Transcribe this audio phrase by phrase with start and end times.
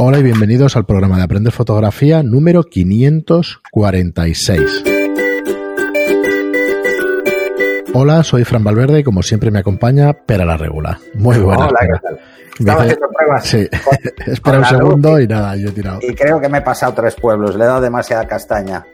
[0.00, 4.84] Hola y bienvenidos al programa de Aprender Fotografía número 546.
[7.94, 11.00] Hola, soy Fran Valverde y como siempre me acompaña Pera la Regula.
[11.14, 11.68] Muy buenas.
[11.68, 12.20] Hola, ¿qué tal?
[12.60, 13.44] Estaba haciendo pruebas.
[13.44, 13.68] Sí,
[14.30, 15.98] espera un segundo y nada, yo he tirado.
[16.00, 18.86] Y creo que me he pasado tres pueblos, le he dado demasiada castaña.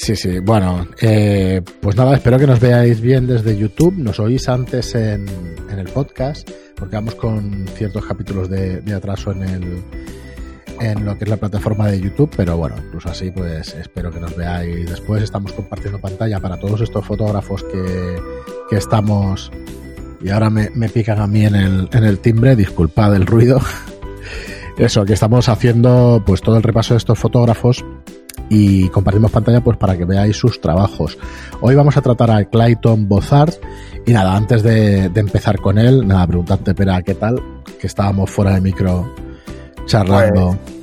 [0.00, 4.48] Sí, sí, bueno, eh, pues nada, espero que nos veáis bien desde YouTube, nos oís
[4.48, 5.26] antes en,
[5.68, 9.82] en el podcast, porque vamos con ciertos capítulos de, de, atraso en el
[10.80, 14.20] en lo que es la plataforma de YouTube, pero bueno, incluso así, pues espero que
[14.20, 15.20] nos veáis después.
[15.20, 18.22] Estamos compartiendo pantalla para todos estos fotógrafos que,
[18.70, 19.50] que estamos
[20.22, 23.60] y ahora me, me, pican a mí en el, en el timbre, disculpad el ruido.
[24.78, 27.84] Eso, que estamos haciendo pues todo el repaso de estos fotógrafos
[28.48, 31.18] y compartimos pantalla pues para que veáis sus trabajos.
[31.60, 33.54] Hoy vamos a tratar a Clayton Bozard
[34.06, 37.42] y nada, antes de, de empezar con él, nada, preguntarte, Pera, ¿qué tal?
[37.78, 39.12] Que estábamos fuera de micro
[39.86, 40.50] charlando.
[40.50, 40.78] Pues,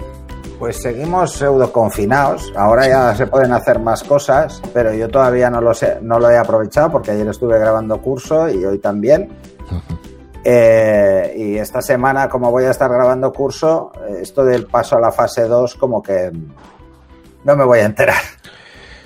[0.59, 2.51] pues seguimos pseudo confinados.
[2.55, 6.29] Ahora ya se pueden hacer más cosas, pero yo todavía no lo sé, no lo
[6.29, 9.29] he aprovechado porque ayer estuve grabando curso y hoy también.
[9.71, 9.97] Uh -huh.
[10.43, 13.91] eh, y esta semana, como voy a estar grabando curso,
[14.21, 16.31] esto del paso a la fase 2 como que
[17.45, 18.15] no me voy a enterar.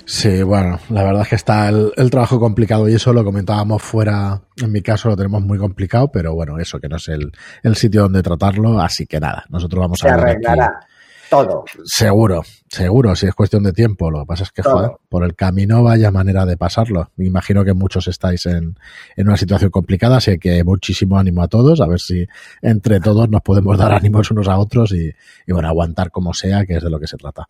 [0.06, 3.80] Sí, bueno, la verdad es que está el, el, trabajo complicado y eso lo comentábamos
[3.80, 7.30] fuera, en mi caso lo tenemos muy complicado, pero bueno, eso que no es el,
[7.62, 10.86] el sitio donde tratarlo, así que nada, nosotros vamos Se a ver arreglará aquí.
[11.28, 11.64] todo.
[11.84, 14.72] Seguro, seguro, si es cuestión de tiempo, lo que pasa es que, todo.
[14.72, 17.12] joder, por el camino vaya manera de pasarlo.
[17.14, 18.76] Me imagino que muchos estáis en,
[19.16, 22.26] en una situación complicada, así que muchísimo ánimo a todos, a ver si
[22.62, 25.14] entre todos nos podemos dar ánimos unos a otros y,
[25.46, 27.48] y bueno, aguantar como sea, que es de lo que se trata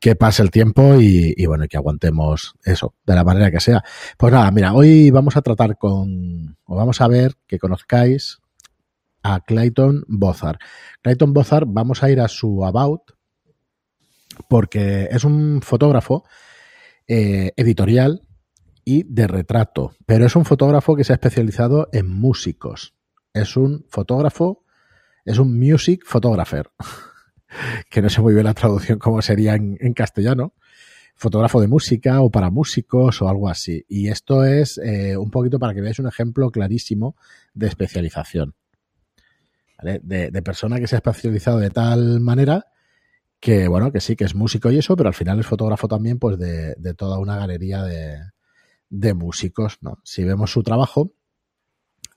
[0.00, 3.82] que pase el tiempo y, y, bueno, que aguantemos eso, de la manera que sea.
[4.16, 8.38] Pues nada, mira, hoy vamos a tratar con, o vamos a ver que conozcáis
[9.22, 10.58] a Clayton Bozar.
[11.02, 13.02] Clayton Bozar, vamos a ir a su About,
[14.48, 16.24] porque es un fotógrafo
[17.08, 18.22] eh, editorial
[18.84, 22.94] y de retrato, pero es un fotógrafo que se ha especializado en músicos.
[23.32, 24.64] Es un fotógrafo,
[25.24, 26.70] es un music photographer.
[27.90, 30.54] que no sé muy bien la traducción cómo sería en, castellano,
[31.14, 33.84] fotógrafo de música o para músicos o algo así.
[33.88, 37.16] Y esto es eh, un poquito para que veáis un ejemplo clarísimo
[37.54, 38.54] de especialización.
[39.78, 40.00] ¿vale?
[40.02, 42.66] De, de, persona que se ha especializado de tal manera
[43.40, 46.18] que, bueno, que sí, que es músico y eso, pero al final es fotógrafo también
[46.18, 48.18] pues de, de toda una galería de,
[48.88, 49.78] de músicos.
[49.80, 49.98] ¿no?
[50.04, 51.12] Si vemos su trabajo,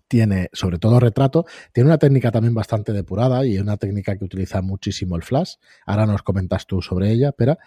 [0.09, 4.61] tiene sobre todo retrato, tiene una técnica también bastante depurada y una técnica que utiliza
[4.61, 5.53] muchísimo el flash.
[5.85, 7.57] Ahora nos comentas tú sobre ella, Pera.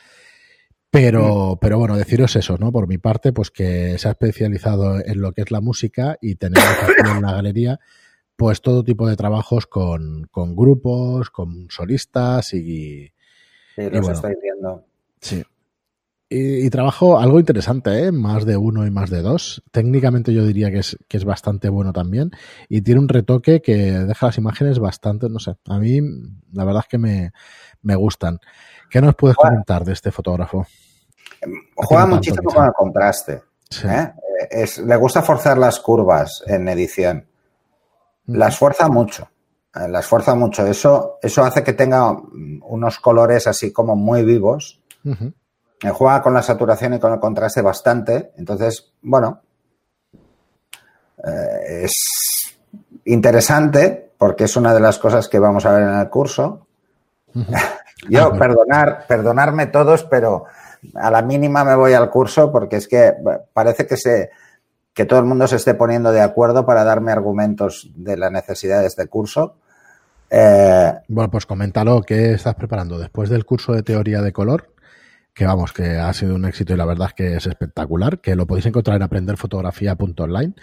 [0.91, 2.71] Pero, pero bueno, deciros eso, ¿no?
[2.71, 6.35] Por mi parte, pues que se ha especializado en lo que es la música y
[6.35, 6.63] tener
[6.99, 7.81] en la galería,
[8.37, 13.11] pues todo tipo de trabajos con, con grupos, con solistas y.
[13.75, 14.85] Sí, los bueno, estoy viendo.
[15.19, 15.43] Sí,
[16.33, 18.13] y, y, trabajo algo interesante, ¿eh?
[18.13, 19.63] más de uno y más de dos.
[19.71, 22.31] Técnicamente yo diría que es, que es bastante bueno también.
[22.69, 26.01] Y tiene un retoque que deja las imágenes bastante, no sé, a mí
[26.53, 27.33] la verdad es que me,
[27.83, 28.39] me gustan.
[28.91, 30.67] ¿Qué nos puedes bueno, comentar de este fotógrafo?
[31.75, 33.43] Juega muchísimo con el contraste.
[33.71, 33.87] Sí.
[33.87, 34.13] ¿eh?
[34.51, 37.27] Es, le gusta forzar las curvas en edición.
[38.27, 39.29] Las fuerza mucho.
[39.75, 40.67] Eh, las fuerza mucho.
[40.67, 44.81] Eso, eso hace que tenga unos colores así como muy vivos.
[45.05, 45.35] Uh -huh
[45.91, 48.33] juega con la saturación y con el contraste bastante.
[48.37, 49.41] Entonces, bueno,
[51.25, 52.57] eh, es
[53.05, 56.67] interesante porque es una de las cosas que vamos a ver en el curso.
[58.09, 60.47] Yo, perdonar, perdonarme todos, pero
[60.95, 63.15] a la mínima me voy al curso porque es que
[63.53, 64.31] parece que se
[64.93, 68.81] que todo el mundo se esté poniendo de acuerdo para darme argumentos de la necesidad
[68.81, 69.57] de este curso.
[70.29, 72.99] Eh, bueno, pues coméntalo, ¿qué estás preparando?
[72.99, 74.72] Después del curso de teoría de color,
[75.35, 78.37] que vamos, que ha sido un éxito y la verdad es que es espectacular, que
[78.37, 80.55] lo podéis encontrar en aprenderfotografía.online,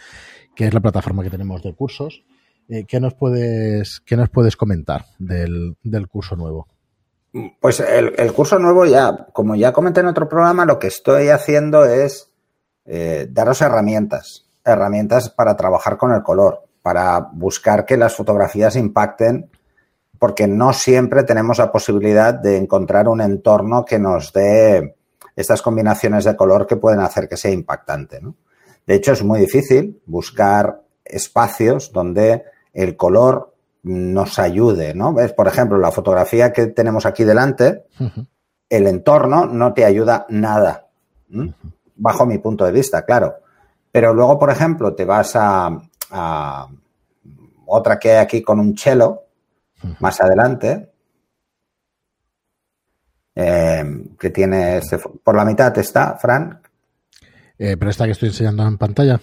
[0.55, 2.23] que es la plataforma que tenemos de cursos.
[2.67, 6.67] Eh, ¿qué, nos puedes, ¿Qué nos puedes comentar del, del curso nuevo?
[7.59, 11.29] Pues el, el, curso nuevo ya, como ya comenté en otro programa, lo que estoy
[11.29, 12.31] haciendo es
[12.85, 19.49] eh, daros herramientas, herramientas para trabajar con el color, para buscar que las fotografías impacten
[20.19, 24.95] porque no siempre tenemos la posibilidad de encontrar un entorno que nos dé
[25.35, 28.19] estas combinaciones de color que pueden hacer que sea impactante.
[28.21, 28.35] ¿no?
[28.85, 32.43] De hecho, es muy difícil buscar espacios donde
[32.73, 35.13] el color nos ayude, ¿no?
[35.13, 35.31] ¿Ves?
[35.31, 38.27] Por ejemplo, la fotografía que tenemos aquí delante, uh -huh.
[38.69, 40.87] el entorno no te ayuda nada,
[41.31, 41.53] uh -huh.
[41.95, 43.35] bajo mi punto de vista, claro.
[43.91, 45.69] Pero luego, por ejemplo, te vas a,
[46.11, 46.67] a
[47.65, 49.28] otra que hay aquí con un chelo,
[49.99, 50.91] más adelante,
[53.35, 53.83] eh,
[54.19, 56.61] que tiene este, por la mitad está, Fran.
[57.57, 59.19] Eh, pero esta que estoy enseñando en pantalla.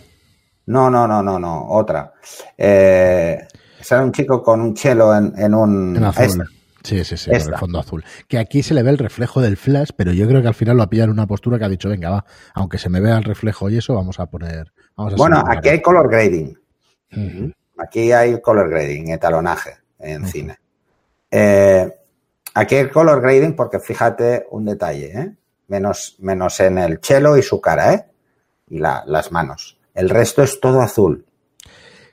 [0.66, 2.14] No, no, no, no, no, otra.
[2.56, 3.46] Eh,
[3.80, 5.96] sale un chico con un chelo en, un...
[5.96, 6.44] En azul.
[6.82, 8.04] Sí, sí, sí, el fondo azul.
[8.28, 10.76] Que aquí se le ve el reflejo del flash, pero yo creo que al final
[10.76, 12.24] lo ha pillado en una postura que ha dicho, venga, va,
[12.54, 14.72] aunque se me vea el reflejo y eso, vamos a poner...
[15.16, 16.56] bueno, aquí hay color grading.
[17.78, 20.58] Aquí hay color grading, etalonaje en cine.
[21.30, 21.90] Eh,
[22.54, 25.36] aquí hay color grading porque fíjate un detalle, ¿eh?
[25.68, 28.06] menos, menos en el chelo y su cara, ¿eh?
[28.68, 29.78] y las manos.
[29.94, 31.24] El resto es todo azul.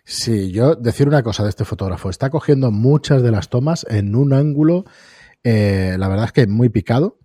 [0.05, 2.09] Sí, yo decir una cosa de este fotógrafo.
[2.09, 4.85] Está cogiendo muchas de las tomas en un ángulo,
[5.43, 7.17] eh, la verdad es que muy picado.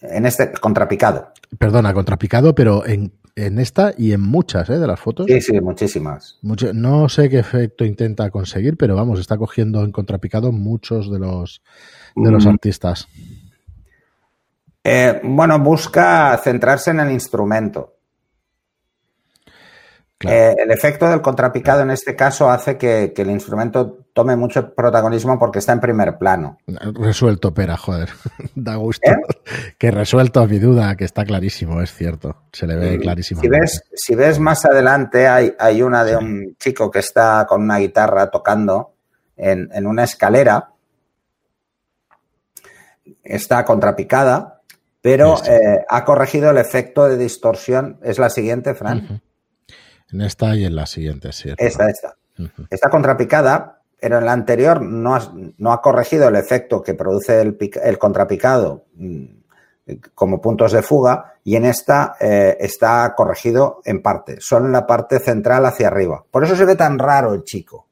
[0.00, 1.32] En este, contrapicado.
[1.58, 4.78] Perdona, contrapicado, pero en, esta y en muchas ¿eh?
[4.78, 5.26] de las fotos.
[5.28, 6.38] Sí, sí, muchísimas.
[6.42, 11.62] no sé qué efecto intenta conseguir, pero vamos, está cogiendo en contrapicado muchos de los,
[12.16, 12.48] de los mm.
[12.48, 13.08] artistas.
[14.82, 17.95] Eh, bueno, busca centrarse en el instrumento.
[20.24, 25.38] Eh, el efecto del contrapicado en este caso hace que, el instrumento tome mucho protagonismo
[25.38, 26.56] porque está en primer plano.
[26.66, 28.08] Resuelto, pera, joder.
[28.54, 29.10] da gusto.
[29.10, 29.16] ¿Eh?
[29.76, 32.44] Que resuelto a mi duda, que está clarísimo, es cierto.
[32.50, 33.42] Se le ve clarísimo.
[33.42, 37.62] Si ves, si ves más adelante, hay, hay una de un chico que está con
[37.62, 38.94] una guitarra tocando
[39.36, 40.70] en, una escalera.
[43.22, 44.62] Está contrapicada,
[45.02, 48.00] pero eh, ha corregido el efecto de distorsión.
[48.02, 49.20] Es la siguiente, Fran.
[50.12, 51.52] En esta y en la siguiente, sí.
[51.56, 52.16] Esta, esta.
[52.70, 57.40] Está contrapicada, pero en la anterior no ha, no ha corregido el efecto que produce
[57.40, 59.24] el, el contrapicado mm,
[60.14, 64.86] como puntos de fuga y en esta eh, está corregido en parte, solo en la
[64.86, 66.24] parte central hacia arriba.
[66.30, 67.86] Por eso se ve tan raro el chico.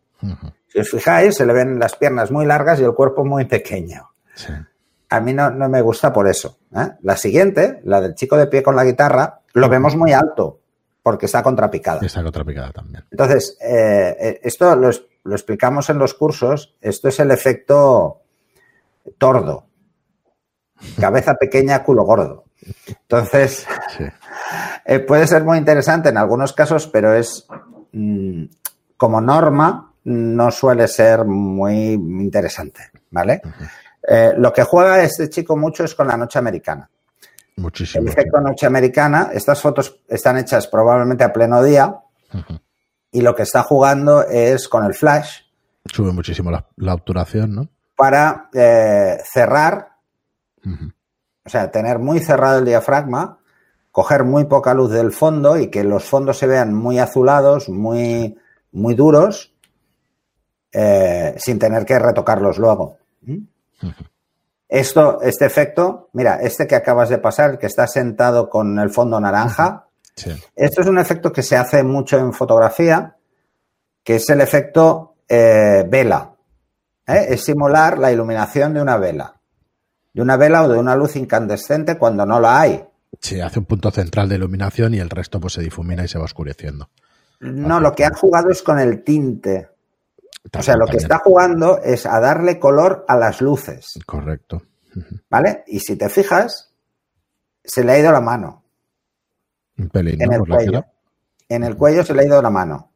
[0.69, 4.11] Si os fijáis, se le ven las piernas muy largas y el cuerpo muy pequeño.
[5.11, 6.58] A mí no, me gusta por eso.
[6.75, 6.88] ¿eh?
[7.02, 10.61] La siguiente, la del chico de pie con la guitarra, lo vemos muy alto
[11.05, 12.01] porque está contrapicada.
[12.01, 13.05] Está contrapicada también.
[13.11, 18.23] Entonces, eh, eh, esto lo, explicamos en los cursos, esto es el efecto
[19.19, 19.67] tordo.
[20.99, 22.45] Cabeza pequeña, culo gordo.
[22.87, 23.67] Entonces,
[24.87, 27.47] eh, puede ser muy interesante en algunos casos, pero es
[27.93, 28.45] mm,
[28.97, 33.43] como norma no suele ser muy interesante, ¿vale?
[34.37, 36.91] lo que juega este chico mucho es con la noche americana.
[37.56, 38.03] Muchísimo.
[38.03, 39.31] El efecto noche americana.
[39.33, 42.01] Estas fotos están hechas probablemente a pleno día.
[43.11, 45.43] Y lo que está jugando es con el flash.
[45.85, 47.69] Sube muchísimo la, obturación, ¿no?
[47.97, 49.93] Para eh, cerrar,
[50.65, 53.39] o sea, tener muy cerrado el diafragma,
[53.93, 58.37] coger muy poca luz del fondo y que los fondos se vean muy azulados, muy,
[58.73, 59.55] muy duros,
[60.73, 62.99] eh, sin tener que retocarlos luego.
[64.69, 69.20] Esto, este efecto, mira, este que acabas de pasar, que está sentado con el fondo
[69.20, 69.88] naranja,
[70.55, 73.16] esto es un efecto que se hace mucho en fotografía,
[74.02, 76.34] que es el efecto eh, vela.
[77.06, 77.26] ¿eh?
[77.31, 79.40] Es simular la iluminación de una vela.
[80.12, 82.84] De una vela o de una luz incandescente cuando no la hay.
[83.20, 86.19] Sí, hace un punto central de iluminación y el resto pues se difumina y se
[86.19, 86.88] va oscureciendo.
[87.40, 89.69] No, lo que ha jugado es con el tinte
[90.52, 93.99] o sea, lo que está jugando es a darle color a las luces.
[94.06, 94.62] Correcto.
[95.30, 95.64] ¿Vale?
[95.66, 96.73] Y si te fijas,
[97.64, 98.62] se le ha ido la mano.
[99.78, 100.85] Un pelín, en el cuello.
[101.49, 102.92] En el cuello se le ha ido la mano.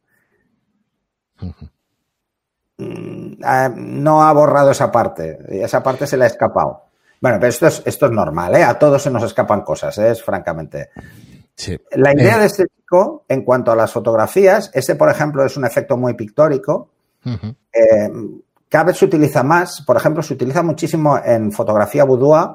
[2.77, 5.39] Mm, ah, no ha borrado esa parte.
[5.49, 6.83] Esa parte se le ha escapado.
[7.19, 8.63] Bueno, pero esto es, esto es normal, ¿eh?
[8.63, 10.11] A todos se nos escapan cosas, ¿eh?
[10.11, 10.89] es francamente.
[11.53, 11.77] Sí.
[11.91, 12.39] La idea eh.
[12.39, 16.13] de este chico, en cuanto a las fotografías, ese, por ejemplo, es un efecto muy
[16.13, 16.91] pictórico
[17.25, 18.09] eh,
[18.69, 22.49] cada vez se utiliza más, por ejemplo, se utiliza muchísimo en fotografía boudoir,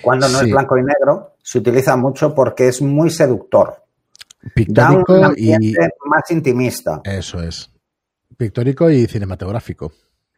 [0.00, 3.84] cuando no es blanco y negro, se utiliza mucho porque es muy seductor.
[4.54, 5.74] Pictórico y
[6.06, 7.00] más intimista.
[7.04, 7.70] Eso es.
[8.36, 9.92] Pictórico y cinematográfico.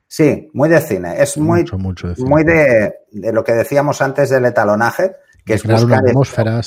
[0.09, 1.23] Sí, muy de cine.
[1.23, 2.93] Es muy, de, muy de,
[3.33, 5.13] lo que decíamos antes del etalonaje,
[5.45, 6.61] que es buscar una atmósfera,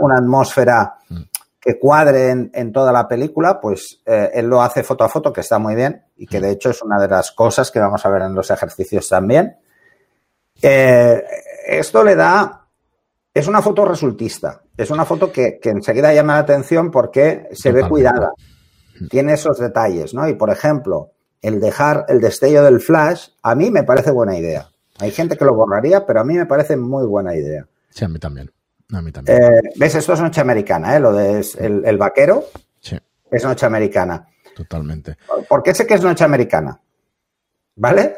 [0.00, 1.20] una, atmósfera mm
[1.60, 5.42] que cuadre en, toda la película, pues eh, él lo hace foto a foto, que
[5.42, 8.08] está muy bien y que de hecho es una de las cosas que vamos a
[8.08, 9.58] ver en los ejercicios también.
[10.62, 11.22] Eh,
[11.66, 12.66] esto le da,
[13.34, 17.86] es una foto resultista, es una foto que, enseguida llama la atención porque se ve
[17.86, 18.32] cuidada,
[19.10, 20.26] tiene esos detalles, ¿no?
[20.28, 21.10] Y por ejemplo,
[21.42, 24.70] el dejar el destello del flash, a mí me parece buena idea.
[24.98, 27.66] Hay gente que lo borraría, pero a mí me parece muy buena idea.
[27.90, 28.50] Sí, a mí también.
[28.90, 29.24] También.
[29.26, 29.94] Eh, ¿Ves?
[29.94, 31.00] Esto es noche americana, ¿eh?
[31.00, 32.44] Lo de el, vaquero
[32.80, 32.98] sí.
[33.30, 34.26] es noche americana.
[34.54, 35.16] Totalmente.
[35.48, 36.80] ¿Por qué sé que es noche americana?
[37.76, 38.16] ¿Vale?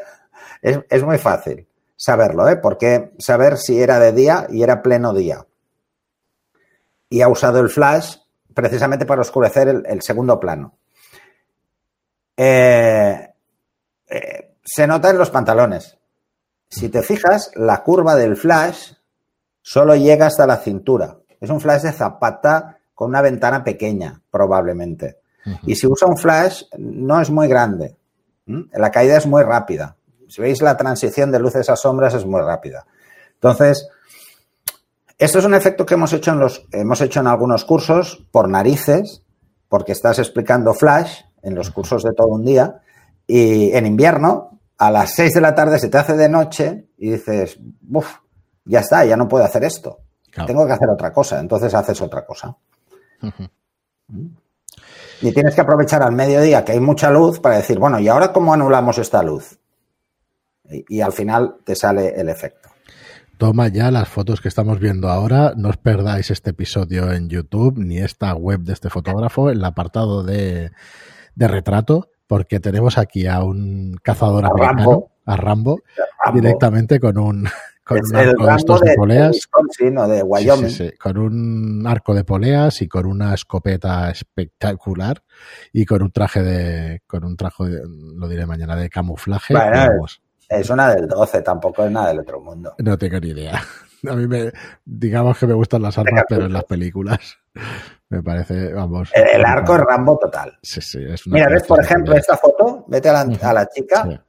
[0.61, 2.57] Es, es muy fácil saberlo, ¿eh?
[2.57, 5.45] Porque saber si era de día y era pleno día.
[7.09, 8.17] Y ha usado el flash
[8.53, 10.77] precisamente para oscurecer el, el segundo plano.
[12.35, 13.33] Eh,
[14.07, 15.97] eh, se nota en los pantalones.
[16.69, 18.93] Si te fijas, la curva del flash
[19.63, 21.17] solo llega hasta la cintura.
[21.41, 25.17] Es un flash de zapata con una ventana pequeña, probablemente.
[25.45, 25.59] Uh -huh.
[25.63, 27.97] Y si usa un flash, no es muy grande.
[28.45, 28.61] ¿Mm?
[28.73, 29.95] La caída es muy rápida.
[30.27, 32.85] Si veis la transición de luces a sombras es muy rápida.
[33.35, 33.87] Entonces,
[35.17, 38.49] esto es un efecto que hemos hecho en los, hemos hecho en algunos cursos por
[38.49, 39.23] narices,
[39.69, 42.81] porque estás explicando flash en los cursos de todo un día,
[43.27, 47.11] y en invierno, a las 6 de la tarde se te hace de noche y
[47.11, 47.59] dices,
[47.91, 48.17] uff,
[48.65, 49.99] ya está, ya no puedo hacer esto.
[50.31, 50.47] Claro.
[50.47, 51.39] Tengo que hacer otra cosa.
[51.39, 52.55] Entonces haces otra cosa.
[53.21, 53.49] Uh -huh.
[55.21, 58.33] Y tienes que aprovechar al mediodía que hay mucha luz para decir, bueno, ¿y ahora
[58.33, 59.57] cómo anulamos esta luz?
[60.69, 62.73] Y, y al final te sale el efecto
[63.43, 65.53] toma ya las fotos que estamos viendo ahora.
[65.57, 70.23] No os perdáis este episodio en YouTube ni esta web de este fotógrafo, el apartado
[70.23, 70.71] de,
[71.35, 75.11] de retrato, porque tenemos aquí a un cazador a americano, Rambo.
[75.25, 75.79] a Rambo,
[76.23, 76.39] Rambo.
[76.41, 77.49] directamente con un,
[77.83, 79.31] con es un arco de estos de, de poleas.
[79.31, 80.69] Wisconsin o de Wyoming.
[80.69, 85.23] Sí, sí, sí, con un arco de poleas y con una escopeta espectacular
[85.71, 87.81] y con un traje de, con un traje, de,
[88.15, 89.53] lo diré mañana, de camuflaje.
[89.53, 90.05] Bueno,
[90.49, 92.75] es una del 12, tampoco es nada del otro mundo.
[92.77, 93.61] No tengo ni idea.
[94.09, 94.51] A mí me,
[94.83, 97.37] digamos que me gustan las armas, pero en las películas
[98.09, 99.09] me parece, vamos.
[99.13, 100.57] El, el arco es Rambo total.
[100.61, 100.99] Sí, sí.
[101.07, 104.25] Es Mira, ves, por ejemplo, esta foto, vete a la, a la chica.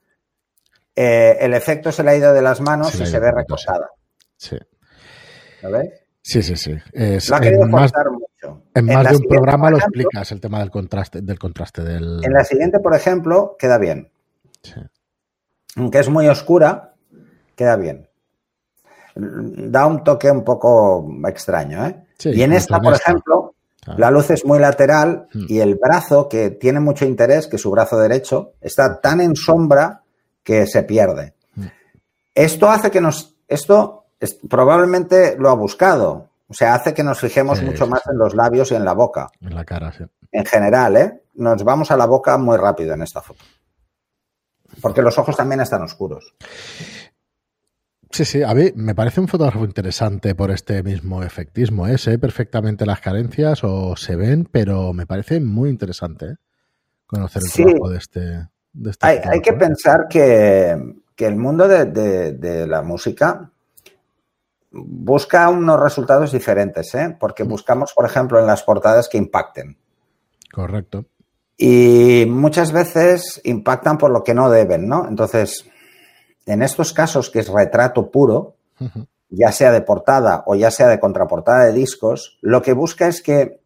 [0.97, 3.91] Eh, el efecto se le ha ido de las manos se y se ve recosada.
[4.37, 4.57] Sí.
[5.63, 5.89] ¿Lo ves?
[6.23, 6.75] Sí, sí, sí.
[6.93, 8.63] Es, lo ha querido más, mucho.
[8.75, 12.25] En, en más de un programa lo explicas el tema del contraste, del contraste del.
[12.25, 14.11] En la siguiente, por ejemplo, queda bien.
[14.63, 14.81] Sí.
[15.77, 16.95] Aunque es muy oscura,
[17.55, 18.09] queda bien.
[19.17, 22.05] Da un toque un poco extraño, ¿eh?
[22.19, 23.55] Sí, y en esta, por ejemplo,
[23.97, 25.47] la luz es muy lateral hmm.
[25.49, 30.04] y el brazo, que tiene mucho interés, que su brazo derecho, está tan en sombra
[30.45, 31.35] que se pierde.
[31.57, 31.67] Hmm.
[32.35, 33.35] Esto hace que nos.
[33.49, 36.31] Esto es, probablemente lo ha buscado.
[36.47, 38.85] O sea, hace que nos fijemos sí, mucho sí, más en los labios y en
[38.85, 39.29] la boca.
[39.41, 40.05] En la cara, sí.
[40.31, 41.23] En general, ¿eh?
[41.35, 43.43] Nos vamos a la boca muy rápido en esta foto.
[44.81, 46.35] Porque los ojos también están oscuros.
[48.11, 51.89] Sí, sí, a mí me parece un fotógrafo interesante por este mismo efectismo.
[51.89, 51.99] ¿eh?
[51.99, 56.37] Sé perfectamente las carencias o se ven, pero me parece muy interesante ¿eh?
[57.07, 57.65] conocer el sí.
[57.65, 58.49] trabajo de este.
[58.75, 60.77] De hay, hay, que pensar que,
[61.15, 63.51] que el mundo de, de, de, la música
[64.73, 67.17] busca unos resultados diferentes, ¿eh?
[67.19, 69.77] porque buscamos, por ejemplo, en las portadas que impacten.
[70.53, 71.07] Correcto.
[71.57, 75.07] Y muchas veces impactan por lo que no deben, ¿no?
[75.09, 75.65] Entonces,
[76.45, 79.07] en estos casos que es retrato puro, uh -huh.
[79.31, 83.23] ya sea de portada o ya sea de contraportada de discos, lo que busca es
[83.23, 83.61] que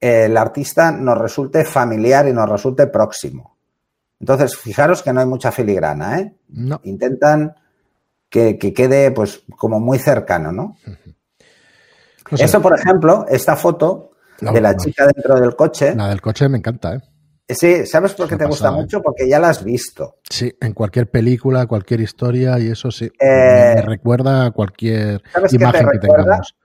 [0.00, 3.53] el artista nos resulte familiar y nos resulte próximo.
[4.24, 6.34] Entonces, fijaros que no hay mucha filigrana, ¿eh?
[6.48, 6.80] No.
[6.84, 7.54] Intentan
[8.30, 10.78] que, que, quede pues como muy cercano, ¿no?
[10.86, 11.14] Uh -huh.
[12.30, 12.44] no sé.
[12.44, 15.94] Eso, por ejemplo, esta foto de la chica dentro del coche.
[15.94, 17.00] La del coche me encanta, ¿eh?
[17.46, 19.02] Sí, ¿sabes por qué te gusta mucho?
[19.02, 20.16] Porque ya la has visto.
[20.30, 23.04] Sí, en cualquier película, cualquier historia y eso sí.
[23.20, 26.56] Eh, me recuerda a cualquier imagen que tengamos.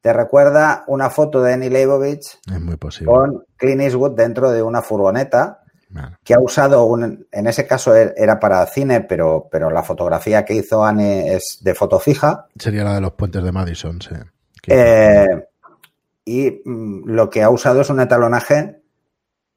[0.00, 3.12] Te recuerda una foto de Annie Leibovitz es muy posible.
[3.12, 5.62] con Clint Eastwood dentro de una furgoneta
[6.24, 10.44] que ha usado, un, en ese caso er, era para cine, pero, pero la fotografía
[10.44, 12.46] que hizo Annie es de foto fija.
[12.58, 14.14] Sería la de los puentes de Madison, sí.
[14.66, 15.26] Eh,
[16.24, 18.82] y mm, lo que ha usado es un etalonaje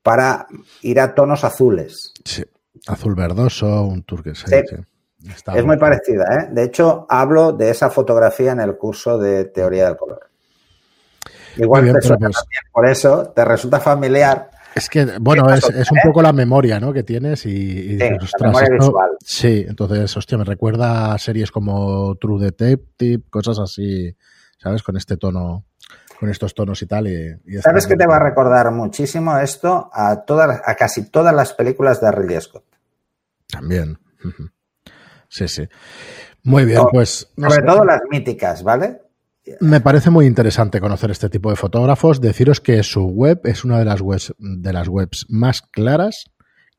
[0.03, 0.48] para
[0.81, 2.13] ir a tonos azules.
[2.24, 2.43] Sí,
[2.88, 4.48] azul verdoso, un turquesa.
[4.48, 4.62] Sí.
[4.67, 4.75] sí.
[5.27, 6.48] es muy, muy parecida, ¿eh?
[6.51, 10.29] De hecho, hablo de esa fotografía en el curso de teoría del color.
[11.57, 12.38] Igual bien, pues...
[12.71, 14.50] por eso te resulta familiar.
[14.75, 16.01] Es que, bueno, es, es, un ¿eh?
[16.03, 16.93] poco la memoria ¿no?
[16.93, 19.09] que tienes y, y sí, ostras, esto, visual.
[19.23, 24.15] Sí, entonces, hostia, me recuerda a series como True Detective, cosas así,
[24.57, 24.83] ¿sabes?
[24.83, 25.65] Con este tono
[26.19, 27.07] con estos tonos y tal.
[27.07, 31.33] Y, y ¿Sabes que te va a recordar muchísimo esto a, todas, a casi todas
[31.33, 32.65] las películas de Ridley Scott?
[33.47, 33.97] También.
[35.29, 35.67] Sí, sí.
[36.43, 37.31] Muy bien, pues.
[37.38, 39.01] Sobre todo las míticas, ¿vale?
[39.60, 42.22] Me parece muy interesante conocer este tipo de fotógrafos.
[42.22, 46.25] Deciros que su web es una de las webs, de las webs más claras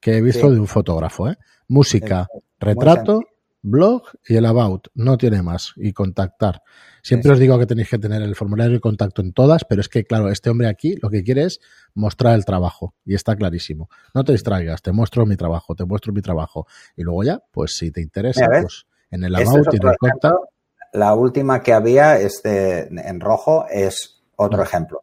[0.00, 0.55] que he visto sí.
[0.55, 1.29] de un fotógrafo.
[1.29, 1.37] ¿eh?
[1.69, 3.21] Música, sí, retrato
[3.62, 6.62] blog y el about, no tiene más, y contactar.
[7.03, 9.89] Siempre os digo que tenéis que tener el formulario de contacto en todas, pero es
[9.89, 11.61] que, claro, este hombre aquí lo que quiere es
[11.95, 13.89] mostrar el trabajo, y está clarísimo.
[14.15, 17.77] No te distraigas, te muestro mi trabajo, te muestro mi trabajo, y luego ya, pues
[17.77, 20.50] si te interesa, pues en el about y en el contacto.
[20.92, 25.02] La última que había este, en rojo es otro ejemplo.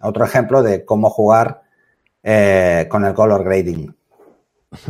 [0.00, 1.62] Otro ejemplo de cómo jugar
[2.22, 3.96] eh, con el color grading.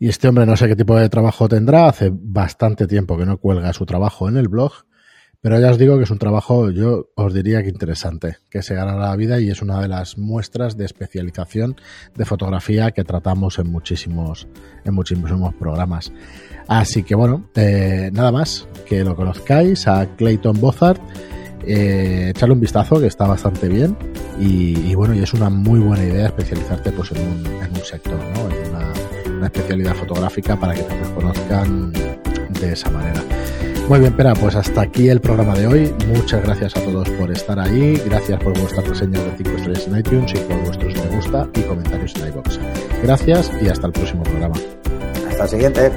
[0.00, 3.38] Y este hombre no sé qué tipo de trabajo tendrá, hace bastante tiempo que no
[3.38, 4.72] cuelga su trabajo en el blog,
[5.40, 8.74] pero ya os digo que es un trabajo, yo os diría que interesante, que se
[8.74, 11.76] gana la vida y es una de las muestras de especialización
[12.16, 14.48] de fotografía que tratamos en muchísimos,
[14.84, 16.12] en muchísimos programas.
[16.66, 21.00] Así que bueno, eh, nada más, que lo conozcáis a Clayton Bozart,
[21.64, 23.96] eh, echarle un vistazo que está bastante bien
[24.40, 28.18] y, bueno, y es una muy buena idea especializarte pues en un, en un sector,
[28.34, 28.50] ¿no?
[28.50, 28.92] En una,
[29.36, 33.22] una especialidad fotográfica para que te conozcan de esa manera.
[33.88, 35.94] Muy bien, Pera, pues hasta aquí el programa de hoy.
[36.08, 37.94] Muchas gracias a todos por estar ahí.
[38.04, 41.62] Gracias por vuestras reseñas de 5 estrellas en iTunes y por vuestros me gusta y
[41.62, 42.60] comentarios en iBox.
[43.02, 44.56] Gracias y hasta el próximo programa.
[45.30, 45.90] Hasta el siguiente.